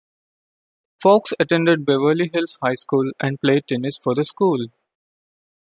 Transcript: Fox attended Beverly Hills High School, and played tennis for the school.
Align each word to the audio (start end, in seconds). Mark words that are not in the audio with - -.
Fox 0.99 1.31
attended 1.39 1.85
Beverly 1.85 2.31
Hills 2.33 2.57
High 2.59 2.73
School, 2.73 3.11
and 3.19 3.39
played 3.39 3.67
tennis 3.67 3.99
for 3.99 4.15
the 4.15 4.25
school. 4.25 4.69